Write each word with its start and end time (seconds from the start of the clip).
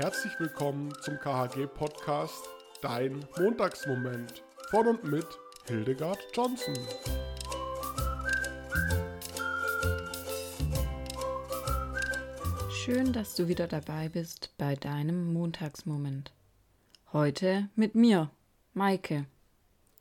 Herzlich 0.00 0.32
willkommen 0.40 0.94
zum 1.02 1.18
KHG-Podcast 1.18 2.48
Dein 2.80 3.22
Montagsmoment 3.38 4.42
von 4.70 4.86
und 4.86 5.04
mit 5.04 5.26
Hildegard 5.66 6.18
Johnson. 6.32 6.74
Schön, 12.70 13.12
dass 13.12 13.34
du 13.34 13.46
wieder 13.46 13.66
dabei 13.66 14.08
bist 14.08 14.54
bei 14.56 14.74
deinem 14.74 15.34
Montagsmoment. 15.34 16.32
Heute 17.12 17.68
mit 17.74 17.94
mir, 17.94 18.30
Maike. 18.72 19.26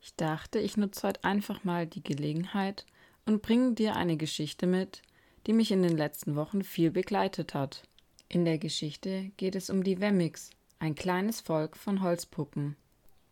Ich 0.01 0.15
dachte, 0.15 0.59
ich 0.59 0.77
nutze 0.77 1.09
heute 1.09 1.25
einfach 1.25 1.65
mal 1.65 1.85
die 1.85 2.03
Gelegenheit 2.03 2.85
und 3.25 3.41
bringe 3.41 3.73
dir 3.73 3.97
eine 3.97 4.15
Geschichte 4.15 4.65
mit, 4.65 5.01
die 5.45 5.51
mich 5.51 5.73
in 5.73 5.83
den 5.83 5.97
letzten 5.97 6.37
Wochen 6.37 6.63
viel 6.63 6.89
begleitet 6.89 7.53
hat. 7.53 7.88
In 8.31 8.45
der 8.45 8.59
Geschichte 8.59 9.31
geht 9.37 9.55
es 9.55 9.71
um 9.71 9.83
die 9.83 9.99
Wemmix, 9.99 10.51
ein 10.77 10.93
kleines 10.93 11.41
Volk 11.41 11.75
von 11.75 12.03
Holzpuppen. 12.03 12.75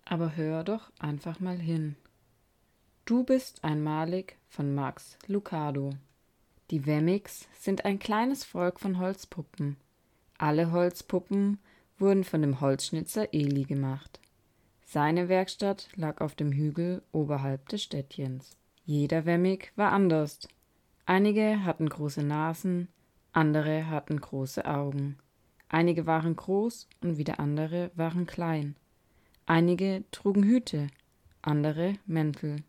Aber 0.06 0.36
hör 0.36 0.64
doch 0.64 0.92
einfach 0.98 1.40
mal 1.40 1.60
hin. 1.60 1.96
Du 3.06 3.24
bist 3.24 3.64
einmalig 3.64 4.38
von 4.50 4.74
Max 4.74 5.20
Lucado. 5.28 5.92
Die 6.72 6.88
Wemmix 6.88 7.48
sind 7.60 7.86
ein 7.86 8.00
kleines 8.00 8.44
Volk 8.44 8.80
von 8.80 8.98
Holzpuppen. 8.98 9.78
Alle 10.40 10.72
Holzpuppen 10.72 11.60
wurden 12.00 12.24
von 12.24 12.42
dem 12.42 12.60
Holzschnitzer 12.60 13.36
Eli 13.36 13.66
gemacht. 13.66 14.20
Seine 14.84 15.30
Werkstatt 15.30 15.90
lag 15.96 16.22
auf 16.22 16.34
dem 16.34 16.52
Hügel 16.52 17.04
oberhalb 17.12 17.70
des 17.70 17.84
Städtchens. 17.84 18.58
Jeder 18.84 19.26
Wemmig 19.26 19.72
war 19.76 19.92
anders. 19.92 20.48
Einige 21.06 21.64
hatten 21.66 21.88
große 21.88 22.24
Nasen, 22.24 22.88
andere 23.32 23.88
hatten 23.88 24.20
große 24.20 24.66
Augen. 24.66 25.18
Einige 25.70 26.06
waren 26.06 26.36
groß 26.36 26.88
und 27.02 27.18
wieder 27.18 27.40
andere 27.40 27.92
waren 27.96 28.26
klein. 28.26 28.76
Einige 29.46 30.04
trugen 30.12 30.44
Hüte, 30.44 30.88
andere 31.42 31.94
Mäntel. 32.06 32.64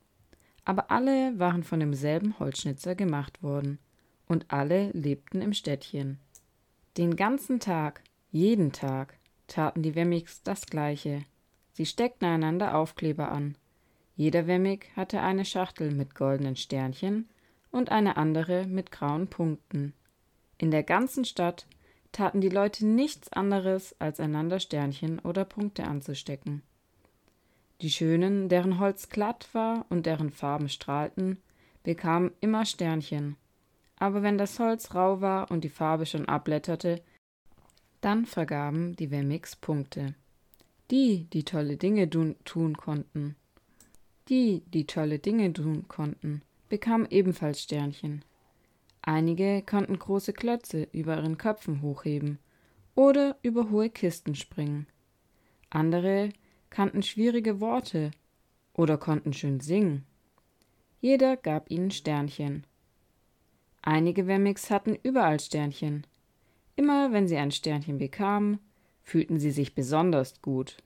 Aber 0.64 0.90
alle 0.90 1.38
waren 1.38 1.62
von 1.62 1.80
demselben 1.80 2.38
Holzschnitzer 2.38 2.94
gemacht 2.94 3.42
worden, 3.42 3.78
und 4.26 4.46
alle 4.52 4.90
lebten 4.90 5.40
im 5.40 5.54
Städtchen. 5.54 6.18
Den 6.96 7.16
ganzen 7.16 7.60
Tag, 7.60 8.02
jeden 8.30 8.72
Tag, 8.72 9.18
taten 9.46 9.82
die 9.82 9.94
Wemmigs 9.94 10.42
das 10.42 10.66
Gleiche. 10.66 11.24
Sie 11.72 11.86
steckten 11.86 12.28
einander 12.28 12.76
Aufkleber 12.76 13.30
an. 13.30 13.56
Jeder 14.14 14.46
Wemmig 14.46 14.90
hatte 14.96 15.20
eine 15.20 15.44
Schachtel 15.44 15.92
mit 15.92 16.14
goldenen 16.14 16.56
Sternchen 16.56 17.28
und 17.70 17.90
eine 17.90 18.16
andere 18.16 18.66
mit 18.66 18.90
grauen 18.90 19.28
Punkten. 19.28 19.94
In 20.58 20.70
der 20.70 20.82
ganzen 20.82 21.24
Stadt 21.24 21.66
taten 22.12 22.40
die 22.40 22.48
Leute 22.48 22.86
nichts 22.86 23.32
anderes, 23.32 23.94
als 23.98 24.20
einander 24.20 24.60
Sternchen 24.60 25.18
oder 25.20 25.44
Punkte 25.44 25.84
anzustecken. 25.84 26.62
Die 27.80 27.90
Schönen, 27.90 28.48
deren 28.48 28.80
Holz 28.80 29.08
glatt 29.08 29.48
war 29.52 29.86
und 29.88 30.04
deren 30.06 30.30
Farben 30.30 30.68
strahlten, 30.68 31.38
bekamen 31.84 32.32
immer 32.40 32.64
Sternchen. 32.64 33.36
Aber 33.96 34.22
wenn 34.22 34.36
das 34.36 34.58
Holz 34.58 34.94
rau 34.94 35.20
war 35.20 35.50
und 35.50 35.62
die 35.62 35.68
Farbe 35.68 36.06
schon 36.06 36.28
abblätterte, 36.28 37.02
dann 38.00 38.26
vergaben 38.26 38.96
die 38.96 39.10
Wemmix 39.10 39.56
Punkte. 39.56 40.14
Die, 40.90 41.24
die 41.32 41.44
tolle 41.44 41.76
Dinge 41.76 42.08
tun 42.10 42.76
konnten, 42.76 43.36
die, 44.28 44.62
die 44.66 44.86
tolle 44.86 45.18
Dinge 45.18 45.52
tun 45.52 45.88
konnten, 45.88 46.42
bekamen 46.68 47.06
ebenfalls 47.10 47.62
Sternchen. 47.62 48.22
Einige 49.02 49.62
konnten 49.62 49.98
große 49.98 50.32
Klötze 50.32 50.88
über 50.92 51.16
ihren 51.16 51.38
Köpfen 51.38 51.82
hochheben 51.82 52.38
oder 52.94 53.36
über 53.42 53.70
hohe 53.70 53.90
Kisten 53.90 54.34
springen. 54.34 54.86
Andere 55.70 56.30
kannten 56.70 57.02
schwierige 57.02 57.60
Worte 57.60 58.10
oder 58.74 58.98
konnten 58.98 59.32
schön 59.32 59.60
singen. 59.60 60.06
Jeder 61.00 61.36
gab 61.36 61.70
ihnen 61.70 61.90
Sternchen. 61.90 62.66
Einige 63.82 64.26
Wemmix 64.26 64.70
hatten 64.70 64.96
überall 65.02 65.40
Sternchen. 65.40 66.06
Immer 66.76 67.12
wenn 67.12 67.28
sie 67.28 67.36
ein 67.36 67.52
Sternchen 67.52 67.98
bekamen, 67.98 68.58
fühlten 69.02 69.38
sie 69.38 69.50
sich 69.50 69.74
besonders 69.74 70.42
gut. 70.42 70.76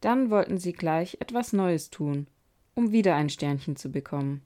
Dann 0.00 0.30
wollten 0.30 0.58
sie 0.58 0.72
gleich 0.72 1.16
etwas 1.20 1.52
Neues 1.52 1.90
tun, 1.90 2.26
um 2.74 2.92
wieder 2.92 3.14
ein 3.16 3.28
Sternchen 3.28 3.76
zu 3.76 3.90
bekommen. 3.90 4.42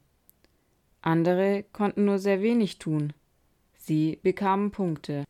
Andere 1.07 1.65
konnten 1.73 2.05
nur 2.05 2.19
sehr 2.19 2.43
wenig 2.43 2.81
tun. 2.81 3.13
Sie 3.77 4.19
bekamen 4.25 4.73
Punkte. 4.73 5.25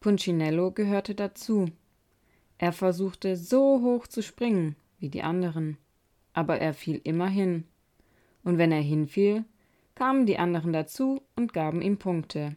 Punchinello 0.00 0.70
gehörte 0.70 1.14
dazu. 1.14 1.66
Er 2.56 2.72
versuchte 2.72 3.36
so 3.36 3.82
hoch 3.82 4.06
zu 4.06 4.22
springen 4.22 4.74
wie 5.00 5.10
die 5.10 5.22
anderen, 5.22 5.76
aber 6.32 6.60
er 6.60 6.72
fiel 6.72 6.98
immer 7.04 7.28
hin. 7.28 7.64
Und 8.42 8.56
wenn 8.56 8.72
er 8.72 8.80
hinfiel, 8.80 9.44
kamen 9.96 10.24
die 10.24 10.38
anderen 10.38 10.72
dazu 10.72 11.20
und 11.36 11.52
gaben 11.52 11.82
ihm 11.82 11.98
Punkte. 11.98 12.56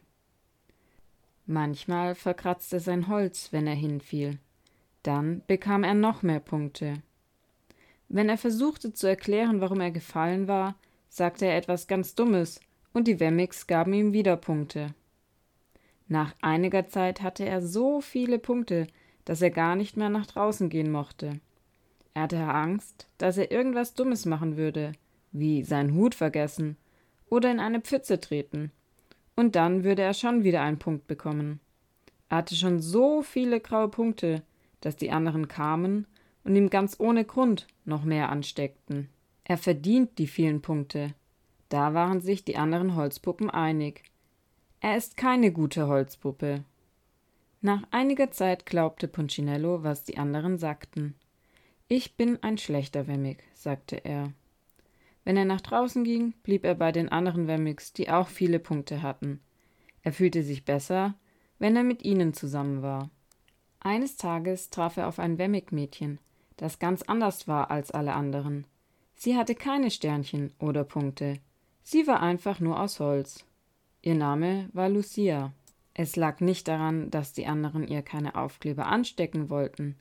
Manchmal 1.44 2.14
verkratzte 2.14 2.80
sein 2.80 3.08
Holz, 3.08 3.52
wenn 3.52 3.66
er 3.66 3.74
hinfiel. 3.74 4.38
Dann 5.02 5.42
bekam 5.46 5.84
er 5.84 5.92
noch 5.92 6.22
mehr 6.22 6.40
Punkte. 6.40 7.02
Wenn 8.08 8.30
er 8.30 8.38
versuchte 8.38 8.94
zu 8.94 9.06
erklären, 9.06 9.60
warum 9.60 9.82
er 9.82 9.90
gefallen 9.90 10.48
war, 10.48 10.74
sagte 11.16 11.46
er 11.46 11.56
etwas 11.56 11.86
ganz 11.86 12.14
Dummes, 12.14 12.60
und 12.92 13.08
die 13.08 13.20
Wemmix 13.20 13.66
gaben 13.66 13.94
ihm 13.94 14.12
wieder 14.12 14.36
Punkte. 14.36 14.94
Nach 16.08 16.34
einiger 16.42 16.88
Zeit 16.88 17.22
hatte 17.22 17.44
er 17.46 17.62
so 17.62 18.02
viele 18.02 18.38
Punkte, 18.38 18.86
dass 19.24 19.40
er 19.40 19.50
gar 19.50 19.76
nicht 19.76 19.96
mehr 19.96 20.10
nach 20.10 20.26
draußen 20.26 20.68
gehen 20.68 20.92
mochte. 20.92 21.40
Er 22.12 22.22
hatte 22.24 22.38
Angst, 22.38 23.08
dass 23.16 23.38
er 23.38 23.50
irgendwas 23.50 23.94
Dummes 23.94 24.26
machen 24.26 24.58
würde, 24.58 24.92
wie 25.32 25.62
seinen 25.62 25.94
Hut 25.94 26.14
vergessen 26.14 26.76
oder 27.30 27.50
in 27.50 27.60
eine 27.60 27.80
Pfütze 27.80 28.20
treten, 28.20 28.70
und 29.34 29.56
dann 29.56 29.84
würde 29.84 30.02
er 30.02 30.14
schon 30.14 30.44
wieder 30.44 30.60
einen 30.60 30.78
Punkt 30.78 31.06
bekommen. 31.06 31.60
Er 32.28 32.38
hatte 32.38 32.56
schon 32.56 32.80
so 32.80 33.22
viele 33.22 33.60
graue 33.60 33.88
Punkte, 33.88 34.42
dass 34.82 34.96
die 34.96 35.10
anderen 35.10 35.48
kamen 35.48 36.06
und 36.44 36.56
ihm 36.56 36.68
ganz 36.68 36.96
ohne 37.00 37.24
Grund 37.24 37.66
noch 37.86 38.04
mehr 38.04 38.28
ansteckten. 38.28 39.08
Er 39.48 39.58
verdient 39.58 40.18
die 40.18 40.26
vielen 40.26 40.60
Punkte. 40.60 41.14
Da 41.68 41.94
waren 41.94 42.20
sich 42.20 42.44
die 42.44 42.56
anderen 42.56 42.96
Holzpuppen 42.96 43.48
einig. 43.48 44.02
Er 44.80 44.96
ist 44.96 45.16
keine 45.16 45.52
gute 45.52 45.86
Holzpuppe. 45.86 46.64
Nach 47.60 47.84
einiger 47.92 48.32
Zeit 48.32 48.66
glaubte 48.66 49.06
Punchinello, 49.06 49.84
was 49.84 50.02
die 50.02 50.18
anderen 50.18 50.58
sagten. 50.58 51.14
Ich 51.86 52.16
bin 52.16 52.42
ein 52.42 52.58
schlechter 52.58 53.06
Wemmig, 53.06 53.44
sagte 53.54 54.04
er. 54.04 54.32
Wenn 55.22 55.36
er 55.36 55.44
nach 55.44 55.60
draußen 55.60 56.02
ging, 56.02 56.34
blieb 56.42 56.64
er 56.64 56.74
bei 56.74 56.90
den 56.90 57.08
anderen 57.08 57.46
Wemmigs, 57.46 57.92
die 57.92 58.10
auch 58.10 58.26
viele 58.26 58.58
Punkte 58.58 59.02
hatten. 59.02 59.40
Er 60.02 60.12
fühlte 60.12 60.42
sich 60.42 60.64
besser, 60.64 61.14
wenn 61.60 61.76
er 61.76 61.84
mit 61.84 62.04
ihnen 62.04 62.34
zusammen 62.34 62.82
war. 62.82 63.10
Eines 63.78 64.16
Tages 64.16 64.70
traf 64.70 64.96
er 64.96 65.06
auf 65.06 65.20
ein 65.20 65.38
Wemmig-Mädchen, 65.38 66.18
das 66.56 66.80
ganz 66.80 67.02
anders 67.02 67.46
war 67.46 67.70
als 67.70 67.92
alle 67.92 68.14
anderen. 68.14 68.66
Sie 69.16 69.36
hatte 69.36 69.54
keine 69.54 69.90
Sternchen 69.90 70.52
oder 70.58 70.84
Punkte. 70.84 71.38
Sie 71.82 72.06
war 72.06 72.20
einfach 72.20 72.60
nur 72.60 72.78
aus 72.80 73.00
Holz. 73.00 73.44
Ihr 74.02 74.14
Name 74.14 74.68
war 74.72 74.88
Lucia. 74.88 75.52
Es 75.94 76.14
lag 76.14 76.40
nicht 76.40 76.68
daran, 76.68 77.10
dass 77.10 77.32
die 77.32 77.46
anderen 77.46 77.88
ihr 77.88 78.02
keine 78.02 78.34
Aufkleber 78.34 78.86
anstecken 78.86 79.48
wollten. 79.48 79.96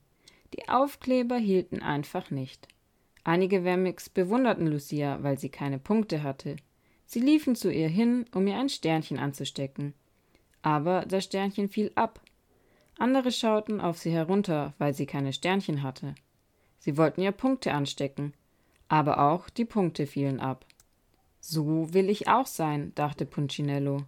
Die 0.53 0.67
Aufkleber 0.67 1.37
hielten 1.37 1.81
einfach 1.81 2.29
nicht. 2.29 2.67
Einige 3.23 3.63
Wemmix 3.63 4.09
bewunderten 4.09 4.67
Lucia, 4.67 5.23
weil 5.23 5.39
sie 5.39 5.49
keine 5.49 5.79
Punkte 5.79 6.21
hatte. 6.21 6.57
Sie 7.05 7.19
liefen 7.19 7.55
zu 7.55 7.71
ihr 7.71 7.87
hin, 7.87 8.25
um 8.33 8.45
ihr 8.45 8.57
ein 8.57 8.69
Sternchen 8.69 9.17
anzustecken. 9.17 9.93
Aber 10.61 11.05
das 11.05 11.23
Sternchen 11.23 11.69
fiel 11.69 11.91
ab. 11.95 12.21
Andere 12.97 13.31
schauten 13.31 13.79
auf 13.79 13.97
sie 13.97 14.11
herunter, 14.11 14.73
weil 14.77 14.93
sie 14.93 15.05
keine 15.05 15.33
Sternchen 15.33 15.81
hatte. 15.81 16.15
Sie 16.79 16.97
wollten 16.97 17.21
ihr 17.21 17.31
Punkte 17.31 17.73
anstecken, 17.73 18.33
aber 18.87 19.19
auch 19.31 19.49
die 19.49 19.65
Punkte 19.65 20.07
fielen 20.07 20.39
ab. 20.39 20.65
So 21.39 21.93
will 21.93 22.09
ich 22.09 22.27
auch 22.27 22.47
sein, 22.47 22.91
dachte 22.95 23.25
Punchinello. 23.25 24.03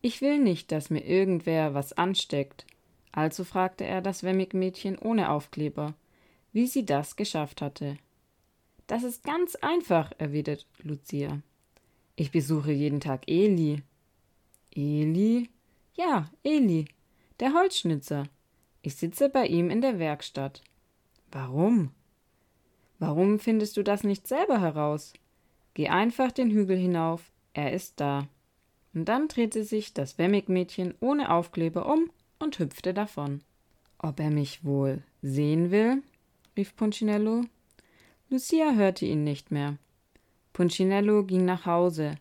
Ich 0.00 0.20
will 0.20 0.38
nicht, 0.38 0.70
dass 0.70 0.90
mir 0.90 1.04
irgendwer 1.04 1.74
was 1.74 1.92
ansteckt. 1.92 2.66
Also 3.12 3.44
fragte 3.44 3.84
er 3.84 4.00
das 4.00 4.22
Wemmig-Mädchen 4.22 4.98
ohne 4.98 5.30
Aufkleber, 5.30 5.94
wie 6.52 6.66
sie 6.66 6.84
das 6.84 7.16
geschafft 7.16 7.62
hatte. 7.62 7.96
Das 8.86 9.02
ist 9.02 9.24
ganz 9.24 9.54
einfach, 9.56 10.12
erwidert 10.18 10.66
Lucia. 10.82 11.40
Ich 12.16 12.30
besuche 12.30 12.72
jeden 12.72 13.00
Tag 13.00 13.28
Eli. 13.28 13.82
Eli? 14.74 15.48
Ja, 15.94 16.30
Eli, 16.42 16.86
der 17.40 17.52
Holzschnitzer. 17.54 18.24
Ich 18.82 18.96
sitze 18.96 19.28
bei 19.28 19.46
ihm 19.46 19.70
in 19.70 19.80
der 19.80 19.98
Werkstatt. 19.98 20.62
Warum? 21.30 21.90
Warum 22.98 23.38
findest 23.38 23.76
du 23.76 23.82
das 23.82 24.02
nicht 24.04 24.26
selber 24.26 24.60
heraus? 24.60 25.12
Geh 25.74 25.88
einfach 25.88 26.32
den 26.32 26.50
Hügel 26.50 26.76
hinauf, 26.76 27.30
er 27.52 27.72
ist 27.72 28.00
da. 28.00 28.28
Und 28.94 29.04
dann 29.04 29.28
drehte 29.28 29.62
sich 29.62 29.94
das 29.94 30.18
Wemmig-Mädchen 30.18 30.94
ohne 31.00 31.30
Aufkleber 31.32 31.86
um 31.86 32.10
und 32.38 32.58
hüpfte 32.58 32.94
davon. 32.94 33.42
Ob 33.98 34.18
er 34.20 34.30
mich 34.30 34.64
wohl 34.64 35.02
sehen 35.22 35.70
will? 35.70 36.02
rief 36.56 36.74
Punchinello. 36.74 37.44
Lucia 38.30 38.72
hörte 38.72 39.06
ihn 39.06 39.24
nicht 39.24 39.50
mehr. 39.50 39.76
Punchinello 40.52 41.24
ging 41.24 41.44
nach 41.44 41.66
Hause. 41.66 42.16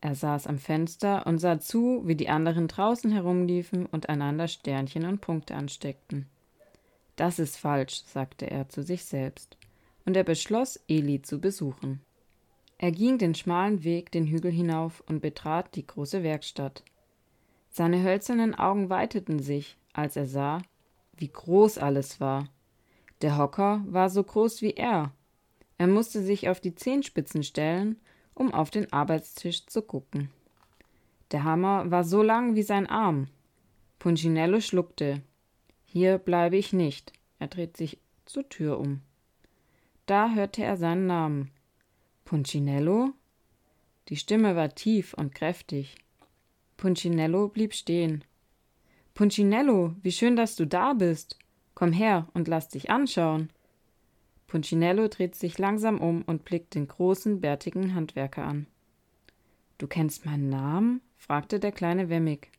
Er 0.00 0.14
saß 0.14 0.46
am 0.46 0.58
Fenster 0.58 1.26
und 1.26 1.38
sah 1.38 1.58
zu, 1.58 2.02
wie 2.06 2.14
die 2.14 2.28
anderen 2.28 2.68
draußen 2.68 3.10
herumliefen 3.10 3.86
und 3.86 4.08
einander 4.08 4.46
Sternchen 4.46 5.04
und 5.04 5.20
Punkte 5.20 5.56
ansteckten. 5.56 6.26
Das 7.16 7.38
ist 7.38 7.56
falsch, 7.56 8.02
sagte 8.04 8.48
er 8.48 8.68
zu 8.68 8.82
sich 8.82 9.04
selbst, 9.04 9.56
und 10.06 10.16
er 10.16 10.24
beschloss, 10.24 10.80
Eli 10.88 11.20
zu 11.20 11.40
besuchen. 11.40 12.00
Er 12.78 12.92
ging 12.92 13.18
den 13.18 13.34
schmalen 13.34 13.84
Weg 13.84 14.10
den 14.12 14.26
Hügel 14.26 14.50
hinauf 14.50 15.02
und 15.06 15.20
betrat 15.20 15.74
die 15.74 15.86
große 15.86 16.22
Werkstatt. 16.22 16.84
Seine 17.68 18.02
hölzernen 18.02 18.54
Augen 18.54 18.88
weiteten 18.88 19.40
sich, 19.40 19.76
als 19.92 20.16
er 20.16 20.26
sah, 20.26 20.62
wie 21.16 21.28
groß 21.28 21.78
alles 21.78 22.20
war. 22.20 22.48
Der 23.22 23.36
Hocker 23.36 23.84
war 23.86 24.08
so 24.08 24.22
groß 24.22 24.62
wie 24.62 24.74
er. 24.74 25.12
Er 25.78 25.86
musste 25.86 26.22
sich 26.22 26.48
auf 26.48 26.60
die 26.60 26.74
Zehenspitzen 26.74 27.42
stellen, 27.42 27.96
um 28.34 28.52
auf 28.52 28.70
den 28.70 28.92
Arbeitstisch 28.92 29.66
zu 29.66 29.82
gucken. 29.82 30.30
Der 31.32 31.44
Hammer 31.44 31.90
war 31.90 32.04
so 32.04 32.22
lang 32.22 32.54
wie 32.54 32.62
sein 32.62 32.86
Arm. 32.86 33.28
Punchinello 33.98 34.60
schluckte. 34.60 35.22
Hier 35.86 36.18
bleibe 36.18 36.56
ich 36.56 36.72
nicht. 36.72 37.12
Er 37.38 37.48
dreht 37.48 37.76
sich 37.76 37.98
zur 38.26 38.48
Tür 38.48 38.78
um. 38.78 39.00
Da 40.06 40.30
hörte 40.30 40.62
er 40.62 40.76
seinen 40.76 41.06
Namen. 41.06 41.50
Punchinello? 42.24 43.12
Die 44.08 44.16
Stimme 44.16 44.54
war 44.54 44.74
tief 44.74 45.14
und 45.14 45.34
kräftig. 45.34 45.96
Punchinello 46.76 47.48
blieb 47.48 47.74
stehen. 47.74 48.24
Punchinello, 49.14 49.96
wie 50.02 50.12
schön, 50.12 50.36
dass 50.36 50.54
du 50.54 50.64
da 50.64 50.92
bist. 50.92 51.38
Komm 51.74 51.92
her 51.92 52.28
und 52.34 52.46
lass 52.46 52.68
dich 52.68 52.90
anschauen. 52.90 53.50
Punchinello 54.46 55.08
dreht 55.08 55.34
sich 55.34 55.58
langsam 55.58 55.98
um 56.00 56.22
und 56.22 56.44
blickt 56.44 56.76
den 56.76 56.86
großen, 56.86 57.40
bärtigen 57.40 57.94
Handwerker 57.94 58.44
an. 58.44 58.66
Du 59.78 59.86
kennst 59.88 60.24
meinen 60.24 60.48
Namen? 60.48 61.00
fragte 61.16 61.58
der 61.58 61.72
kleine 61.72 62.08
Wemmig. 62.08 62.52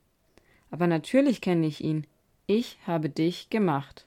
Aber 0.69 0.87
natürlich 0.87 1.39
kenne 1.39 1.65
ich 1.65 1.81
ihn. 1.81 2.05
Ich 2.45 2.77
habe 2.85 3.09
dich 3.09 3.49
gemacht. 3.49 4.03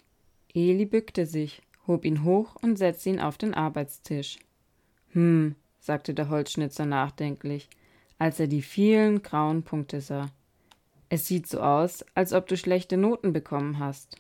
Eli 0.55 0.85
bückte 0.85 1.25
sich, 1.25 1.63
hob 1.91 2.05
ihn 2.05 2.23
hoch 2.23 2.55
und 2.63 2.77
setzte 2.77 3.11
ihn 3.11 3.21
auf 3.21 3.37
den 3.37 3.53
Arbeitstisch. 3.53 4.39
Hm, 5.13 5.57
sagte 5.81 6.15
der 6.15 6.29
Holzschnitzer 6.29 6.87
nachdenklich, 6.87 7.69
als 8.19 8.39
er 8.39 8.47
die 8.47 8.63
vielen 8.63 9.23
grauen 9.23 9.65
Punkte 9.65 10.01
sah. 10.01 10.31
Es 11.09 11.27
sieht 11.27 11.49
so 11.49 11.61
aus, 11.61 12.05
als 12.15 12.33
ob 12.33 12.47
du 12.47 12.57
schlechte 12.57 12.97
Noten 12.97 13.33
bekommen 13.33 13.81
hast. 13.81 14.17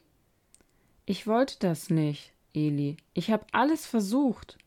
Ich 1.06 1.28
wollte 1.28 1.56
das 1.60 1.90
nicht, 1.90 2.32
Eli. 2.52 2.96
Ich 3.14 3.30
habe 3.30 3.46
alles 3.52 3.86
versucht. 3.86 4.58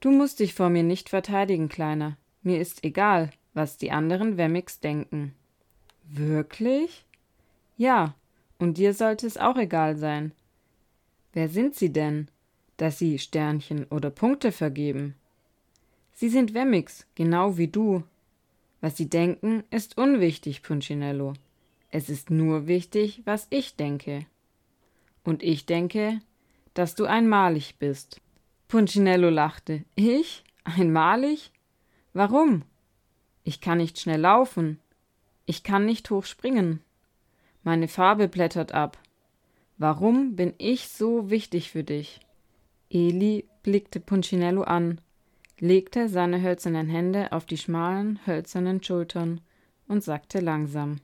Du 0.00 0.10
musst 0.10 0.40
dich 0.40 0.54
vor 0.54 0.70
mir 0.70 0.82
nicht 0.82 1.10
verteidigen, 1.10 1.68
Kleiner. 1.68 2.16
Mir 2.42 2.60
ist 2.60 2.82
egal, 2.84 3.30
was 3.52 3.76
die 3.76 3.90
anderen 3.90 4.38
Wemmix 4.38 4.80
denken. 4.80 5.34
Wirklich? 6.04 7.04
Ja, 7.76 8.14
und 8.58 8.78
dir 8.78 8.94
sollte 8.94 9.26
es 9.26 9.36
auch 9.36 9.56
egal 9.56 9.96
sein. 9.96 10.32
Wer 11.34 11.48
sind 11.48 11.74
sie 11.74 11.92
denn, 11.92 12.28
dass 12.76 12.98
sie 12.98 13.18
Sternchen 13.18 13.84
oder 13.90 14.10
Punkte 14.10 14.52
vergeben? 14.52 15.16
Sie 16.12 16.28
sind 16.28 16.54
Wemmix, 16.54 17.06
genau 17.16 17.58
wie 17.58 17.66
du. 17.66 18.04
Was 18.80 18.96
sie 18.96 19.10
denken, 19.10 19.64
ist 19.70 19.98
unwichtig, 19.98 20.62
Punchinello. 20.62 21.34
Es 21.90 22.08
ist 22.08 22.30
nur 22.30 22.68
wichtig, 22.68 23.22
was 23.24 23.48
ich 23.50 23.74
denke. 23.74 24.26
Und 25.24 25.42
ich 25.42 25.66
denke, 25.66 26.20
dass 26.72 26.94
du 26.94 27.04
einmalig 27.04 27.76
bist. 27.80 28.20
Punchinello 28.68 29.28
lachte. 29.28 29.84
Ich? 29.96 30.44
Einmalig? 30.62 31.50
Warum? 32.12 32.62
Ich 33.42 33.60
kann 33.60 33.78
nicht 33.78 33.98
schnell 33.98 34.20
laufen. 34.20 34.78
Ich 35.46 35.64
kann 35.64 35.84
nicht 35.84 36.10
hoch 36.10 36.26
springen. 36.26 36.80
Meine 37.64 37.88
Farbe 37.88 38.28
blättert 38.28 38.70
ab. 38.72 38.98
Warum 39.76 40.36
bin 40.36 40.54
ich 40.58 40.88
so 40.88 41.30
wichtig 41.30 41.70
für 41.70 41.82
dich? 41.82 42.20
Eli 42.90 43.44
blickte 43.64 43.98
Punchinello 43.98 44.62
an, 44.62 45.00
legte 45.58 46.08
seine 46.08 46.40
hölzernen 46.42 46.88
Hände 46.88 47.32
auf 47.32 47.44
die 47.44 47.56
schmalen, 47.56 48.20
hölzernen 48.24 48.82
Schultern 48.82 49.40
und 49.88 50.04
sagte 50.04 50.38
langsam 50.38 51.00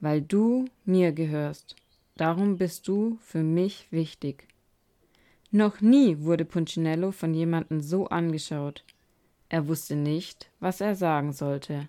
Weil 0.00 0.22
du 0.22 0.64
mir 0.84 1.12
gehörst, 1.12 1.76
darum 2.16 2.56
bist 2.56 2.88
du 2.88 3.18
für 3.20 3.44
mich 3.44 3.86
wichtig. 3.92 4.48
Noch 5.52 5.80
nie 5.80 6.18
wurde 6.18 6.44
Punchinello 6.44 7.12
von 7.12 7.32
jemandem 7.32 7.80
so 7.80 8.08
angeschaut. 8.08 8.84
Er 9.48 9.68
wusste 9.68 9.94
nicht, 9.94 10.50
was 10.58 10.80
er 10.80 10.96
sagen 10.96 11.32
sollte. 11.32 11.88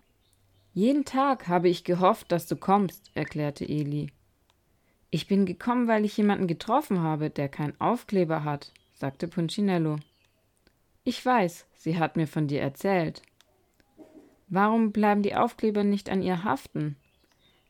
Jeden 0.72 1.04
Tag 1.04 1.48
habe 1.48 1.68
ich 1.68 1.84
gehofft, 1.84 2.32
dass 2.32 2.46
du 2.46 2.58
kommst, 2.58 3.10
erklärte 3.16 3.68
Eli. 3.68 4.12
Ich 5.10 5.28
bin 5.28 5.46
gekommen, 5.46 5.88
weil 5.88 6.06
ich 6.06 6.18
jemanden 6.18 6.48
getroffen 6.48 7.02
habe, 7.02 7.30
der 7.30 7.50
keinen 7.50 7.80
Aufkleber 7.80 8.44
hat, 8.44 8.74
sagte 8.94 9.28
Punchinello. 9.28 9.98
Ich 11.04 11.26
weiß, 11.26 11.68
sie 11.76 11.98
hat 11.98 12.18
mir 12.18 12.28
von 12.28 12.48
dir 12.48 12.62
erzählt. 12.62 13.22
Warum 14.48 14.92
bleiben 14.92 15.22
die 15.22 15.36
Aufkleber 15.36 15.84
nicht 15.84 16.10
an 16.10 16.22
ihr 16.22 16.44
haften? 16.44 16.98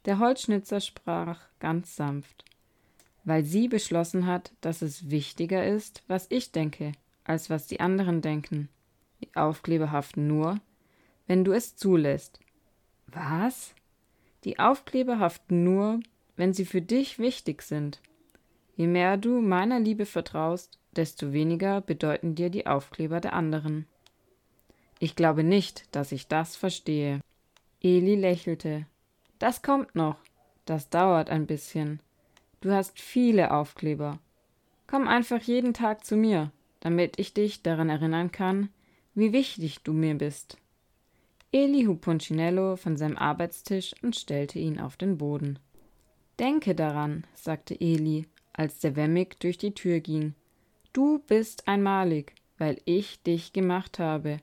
Der 0.05 0.19
Holzschnitzer 0.19 0.79
sprach 0.81 1.39
ganz 1.59 1.95
sanft 1.95 2.45
weil 3.25 3.43
sie 3.43 3.67
beschlossen 3.67 4.27
hat, 4.27 4.53
dass 4.61 4.81
es 4.81 5.09
wichtiger 5.09 5.65
ist, 5.65 6.03
was 6.07 6.27
ich 6.29 6.51
denke, 6.51 6.93
als 7.23 7.49
was 7.49 7.67
die 7.67 7.79
anderen 7.79 8.21
denken. 8.21 8.69
Die 9.21 9.35
Aufkleber 9.35 9.91
haften 9.91 10.27
nur, 10.27 10.61
wenn 11.27 11.43
du 11.43 11.51
es 11.51 11.75
zulässt. 11.75 12.39
Was? 13.07 13.73
Die 14.43 14.59
Aufkleber 14.59 15.19
haften 15.19 15.63
nur, 15.63 15.99
wenn 16.35 16.53
sie 16.53 16.65
für 16.65 16.81
dich 16.81 17.19
wichtig 17.19 17.61
sind. 17.61 18.01
Je 18.75 18.87
mehr 18.87 19.17
du 19.17 19.41
meiner 19.41 19.79
Liebe 19.79 20.05
vertraust, 20.05 20.79
desto 20.95 21.33
weniger 21.33 21.81
bedeuten 21.81 22.35
dir 22.35 22.49
die 22.49 22.67
Aufkleber 22.67 23.21
der 23.21 23.33
anderen. 23.33 23.85
Ich 24.99 25.15
glaube 25.15 25.43
nicht, 25.43 25.93
dass 25.95 26.11
ich 26.11 26.27
das 26.27 26.55
verstehe. 26.55 27.19
Eli 27.81 28.15
lächelte. 28.15 28.85
Das 29.39 29.61
kommt 29.61 29.95
noch. 29.95 30.17
Das 30.65 30.89
dauert 30.89 31.29
ein 31.29 31.45
bisschen. 31.45 31.99
Du 32.61 32.71
hast 32.71 32.99
viele 32.99 33.51
Aufkleber. 33.51 34.19
Komm 34.87 35.07
einfach 35.07 35.41
jeden 35.41 35.73
Tag 35.73 36.05
zu 36.05 36.15
mir, 36.15 36.51
damit 36.79 37.19
ich 37.19 37.33
dich 37.33 37.61
daran 37.61 37.89
erinnern 37.89 38.31
kann, 38.31 38.69
wie 39.13 39.33
wichtig 39.33 39.83
du 39.83 39.93
mir 39.93 40.15
bist. 40.15 40.57
Eli 41.51 41.85
hub 41.85 42.01
Punchinello 42.01 42.75
von 42.75 42.97
seinem 42.97 43.17
Arbeitstisch 43.17 43.93
und 44.01 44.15
stellte 44.15 44.59
ihn 44.59 44.79
auf 44.79 44.97
den 44.97 45.17
Boden. 45.17 45.59
Denke 46.39 46.75
daran, 46.75 47.25
sagte 47.33 47.79
Eli, 47.79 48.27
als 48.53 48.79
der 48.79 48.95
Wemmig 48.95 49.39
durch 49.39 49.57
die 49.57 49.73
Tür 49.73 49.99
ging. 49.99 50.33
Du 50.93 51.19
bist 51.19 51.67
einmalig, 51.67 52.33
weil 52.57 52.81
ich 52.85 53.21
dich 53.23 53.53
gemacht 53.53 53.99
habe. 53.99 54.37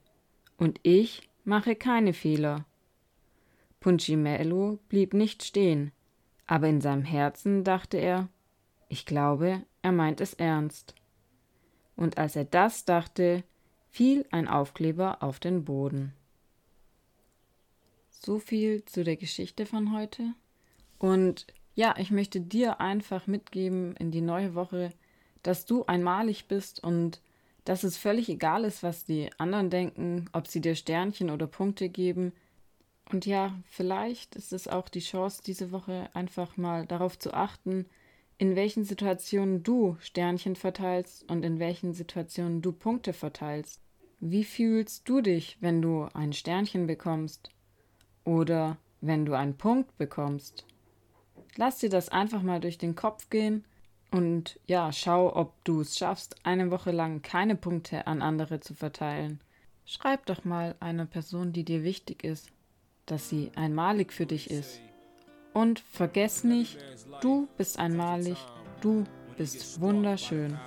Und 0.56 0.80
ich 0.82 1.28
mache 1.44 1.74
keine 1.76 2.12
Fehler. 2.12 2.64
Punchinello 3.80 4.78
blieb 4.88 5.12
nicht 5.14 5.42
stehen 5.42 5.92
aber 6.52 6.68
in 6.68 6.82
seinem 6.82 7.04
Herzen 7.04 7.64
dachte 7.64 7.96
er, 7.96 8.28
ich 8.90 9.06
glaube, 9.06 9.62
er 9.80 9.90
meint 9.90 10.20
es 10.20 10.34
ernst. 10.34 10.94
Und 11.96 12.18
als 12.18 12.36
er 12.36 12.44
das 12.44 12.84
dachte, 12.84 13.42
fiel 13.88 14.26
ein 14.30 14.48
Aufkleber 14.48 15.22
auf 15.22 15.40
den 15.40 15.64
Boden. 15.64 16.12
So 18.10 18.38
viel 18.38 18.84
zu 18.84 19.02
der 19.02 19.16
Geschichte 19.16 19.64
von 19.64 19.94
heute. 19.96 20.34
Und 20.98 21.46
ja, 21.74 21.94
ich 21.98 22.10
möchte 22.10 22.40
dir 22.40 22.80
einfach 22.80 23.26
mitgeben 23.26 23.96
in 23.96 24.10
die 24.10 24.20
neue 24.20 24.54
Woche, 24.54 24.92
dass 25.42 25.64
du 25.64 25.84
einmalig 25.84 26.46
bist 26.46 26.82
und 26.82 27.20
dass 27.64 27.84
es 27.84 27.96
völlig 27.96 28.28
egal 28.28 28.64
ist, 28.64 28.82
was 28.82 29.04
die 29.04 29.30
anderen 29.38 29.70
denken, 29.70 30.28
ob 30.32 30.48
sie 30.48 30.60
dir 30.60 30.74
Sternchen 30.74 31.30
oder 31.30 31.46
Punkte 31.46 31.88
geben. 31.88 32.32
Und 33.10 33.26
ja, 33.26 33.54
vielleicht 33.64 34.36
ist 34.36 34.52
es 34.52 34.68
auch 34.68 34.88
die 34.88 35.00
Chance, 35.00 35.42
diese 35.44 35.70
Woche 35.70 36.10
einfach 36.14 36.56
mal 36.56 36.86
darauf 36.86 37.18
zu 37.18 37.32
achten, 37.32 37.86
in 38.38 38.56
welchen 38.56 38.84
Situationen 38.84 39.62
du 39.62 39.96
Sternchen 40.00 40.56
verteilst 40.56 41.28
und 41.30 41.44
in 41.44 41.58
welchen 41.58 41.92
Situationen 41.92 42.62
du 42.62 42.72
Punkte 42.72 43.12
verteilst. 43.12 43.80
Wie 44.18 44.44
fühlst 44.44 45.08
du 45.08 45.20
dich, 45.20 45.58
wenn 45.60 45.82
du 45.82 46.08
ein 46.14 46.32
Sternchen 46.32 46.86
bekommst? 46.86 47.50
Oder 48.24 48.78
wenn 49.00 49.24
du 49.24 49.34
einen 49.34 49.56
Punkt 49.56 49.96
bekommst? 49.98 50.66
Lass 51.56 51.78
dir 51.78 51.90
das 51.90 52.08
einfach 52.08 52.42
mal 52.42 52.60
durch 52.60 52.78
den 52.78 52.94
Kopf 52.94 53.28
gehen 53.28 53.64
und 54.10 54.58
ja, 54.66 54.92
schau, 54.92 55.34
ob 55.34 55.52
du 55.64 55.80
es 55.80 55.96
schaffst, 55.98 56.36
eine 56.44 56.70
Woche 56.70 56.90
lang 56.90 57.22
keine 57.22 57.56
Punkte 57.56 58.06
an 58.06 58.22
andere 58.22 58.60
zu 58.60 58.74
verteilen. 58.74 59.40
Schreib 59.84 60.26
doch 60.26 60.44
mal 60.44 60.76
einer 60.80 61.06
Person, 61.06 61.52
die 61.52 61.64
dir 61.64 61.82
wichtig 61.82 62.24
ist, 62.24 62.50
dass 63.06 63.28
sie 63.28 63.50
einmalig 63.56 64.12
für 64.12 64.26
dich 64.26 64.50
ist. 64.50 64.80
Und 65.52 65.80
vergess 65.80 66.44
nicht, 66.44 66.78
du 67.20 67.48
bist 67.58 67.78
einmalig, 67.78 68.38
du 68.80 69.04
bist 69.36 69.80
wunderschön. 69.80 70.58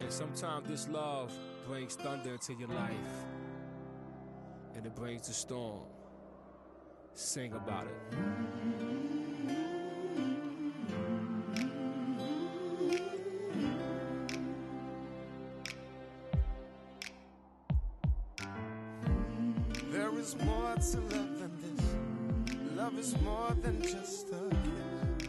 And 0.00 0.12
sometimes 0.12 0.68
this 0.68 0.86
love 0.88 1.32
brings 1.66 1.96
thunder 1.96 2.34
into 2.34 2.52
your 2.52 2.68
life. 2.68 3.47
And 4.78 4.86
it 4.86 4.94
brings 4.94 5.26
the 5.26 5.34
storm. 5.34 5.80
Sing 7.12 7.52
about 7.52 7.88
it. 7.88 7.92
is 20.16 20.36
more 20.44 20.74
to 20.74 21.00
love 21.16 21.38
than 21.38 21.52
this. 21.60 21.80
Love 22.76 22.98
is 22.98 23.20
more 23.22 23.52
than 23.62 23.82
just 23.82 24.28
a 24.28 24.50
kiss. 24.62 25.28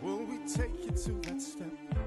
Will 0.00 0.24
we 0.24 0.38
take 0.46 0.84
you 0.84 0.90
to 0.90 1.12
that 1.28 1.42
step? 1.42 1.99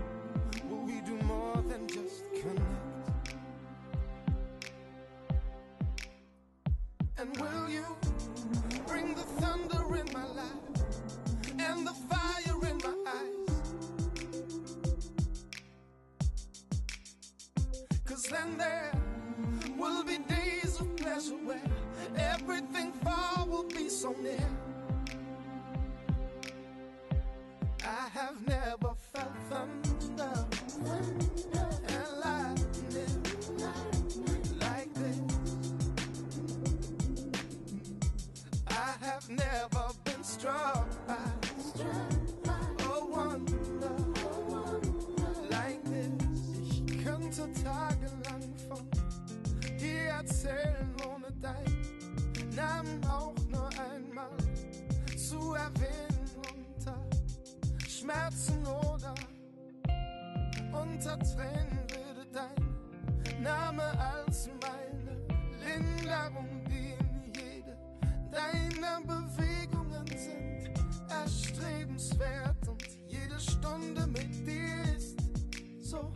Everything 22.17 22.91
far 23.03 23.45
will 23.45 23.63
be 23.63 23.89
so 23.89 24.15
near. 24.21 24.49
I 27.83 28.07
have 28.13 28.35
never 28.47 28.93
felt 29.13 29.33
thunder. 29.49 30.45
And 31.87 32.07
lightning 32.23 33.23
like 34.59 34.93
this. 34.93 35.19
I 38.67 38.95
have 39.01 39.29
never 39.29 39.85
been 40.03 40.23
struck 40.23 40.87
by 41.07 41.15
a 42.85 43.05
wonder 43.05 43.95
like 45.49 45.83
this. 45.83 46.13
Ich 46.61 47.03
könnte 47.03 47.51
tagelang 47.63 48.53
von 48.69 48.87
dir 49.77 50.09
erzählen, 50.09 50.95
ohne 51.05 51.31
dein 51.41 51.82
Namen 52.55 53.03
auch 53.05 53.33
nur 53.49 53.67
einmal 53.69 54.29
zu 55.17 55.53
erwähnen 55.53 56.29
unter 56.37 56.99
Schmerzen 57.87 58.63
oder 58.67 59.15
unter 60.71 61.17
Tränen 61.19 61.79
würde 61.89 62.27
dein 62.31 63.41
Name 63.41 63.83
als 63.99 64.49
meine 64.61 65.17
Linderung 65.65 66.63
dienen. 66.65 67.31
Jede 67.33 67.75
deiner 68.31 69.01
Bewegungen 69.01 70.05
sind 70.15 70.73
erstrebenswert 71.09 72.67
und 72.67 72.83
jede 73.07 73.39
Stunde 73.39 74.05
mit 74.05 74.45
dir 74.45 74.95
ist 74.95 75.17
so 75.81 76.13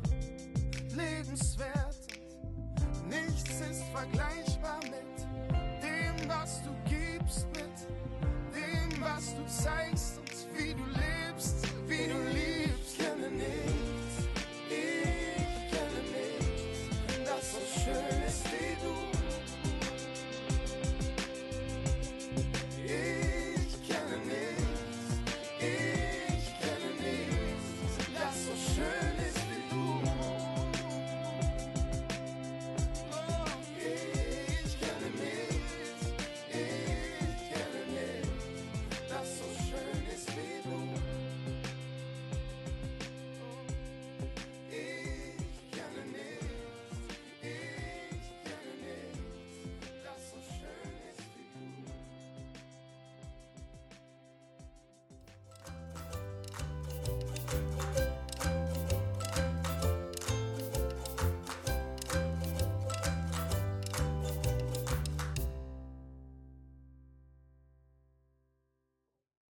lebenswert. 0.95 1.97
Und 2.79 3.09
nichts 3.09 3.59
ist 3.61 3.83
vergleichbar 3.91 4.46
mit 9.47 10.06